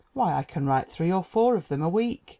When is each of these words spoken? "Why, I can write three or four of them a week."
"Why, 0.13 0.33
I 0.33 0.41
can 0.41 0.65
write 0.65 0.89
three 0.89 1.11
or 1.11 1.23
four 1.23 1.55
of 1.55 1.67
them 1.67 1.83
a 1.83 1.87
week." 1.87 2.27